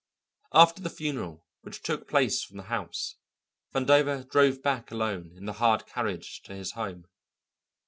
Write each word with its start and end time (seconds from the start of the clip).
After 0.55 0.81
the 0.81 0.89
funeral, 0.89 1.45
which 1.61 1.83
took 1.83 2.07
place 2.07 2.43
from 2.43 2.57
the 2.57 2.63
house, 2.73 3.17
Vandover 3.71 4.27
drove 4.27 4.63
back 4.63 4.89
alone 4.89 5.31
in 5.37 5.45
the 5.45 5.53
hired 5.53 5.85
carriage 5.85 6.41
to 6.45 6.55
his 6.55 6.71
home. 6.71 7.05